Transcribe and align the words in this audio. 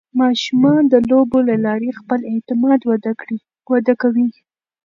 ماشومان 0.21 0.81
د 0.89 0.95
لوبو 1.09 1.39
له 1.49 1.55
لارې 1.65 1.97
خپل 1.99 2.19
اعتماد 2.31 2.79
وده 3.75 3.93
کوي. 4.01 4.27